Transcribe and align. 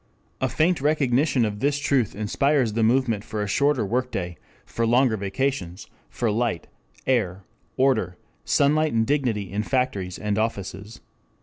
A 0.41 0.49
faint 0.49 0.81
recognition 0.81 1.45
of 1.45 1.59
this 1.59 1.77
truth 1.77 2.15
inspires 2.15 2.73
the 2.73 2.81
movement 2.81 3.23
for 3.23 3.43
a 3.43 3.47
shorter 3.47 3.85
work 3.85 4.09
day, 4.09 4.35
for 4.65 4.87
longer 4.87 5.15
vacations, 5.15 5.85
for 6.09 6.31
light, 6.31 6.65
air, 7.05 7.43
order, 7.77 8.17
sunlight 8.43 8.93
and 8.93 9.05
dignity 9.05 9.51
in 9.51 9.61
factories 9.61 10.17
and 10.17 10.39
offices. 10.39 11.01